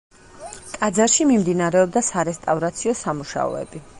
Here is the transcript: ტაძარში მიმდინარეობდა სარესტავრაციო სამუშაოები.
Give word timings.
ტაძარში 0.77 1.27
მიმდინარეობდა 1.33 2.03
სარესტავრაციო 2.09 2.97
სამუშაოები. 3.05 3.87